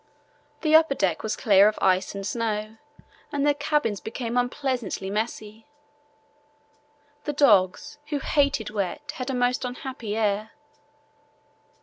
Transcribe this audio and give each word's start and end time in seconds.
The 0.61 0.73
upper 0.73 0.95
deck 0.95 1.21
was 1.21 1.35
clear 1.35 1.67
of 1.67 1.77
ice 1.79 2.15
and 2.15 2.25
snow 2.25 2.77
and 3.31 3.45
the 3.45 3.53
cabins 3.53 3.99
became 4.01 4.35
unpleasantly 4.35 5.11
messy. 5.11 5.67
The 7.25 7.33
dogs, 7.33 7.99
who 8.07 8.17
hated 8.17 8.71
wet, 8.71 9.11
had 9.17 9.29
a 9.29 9.35
most 9.35 9.63
unhappy 9.63 10.17
air. 10.17 10.53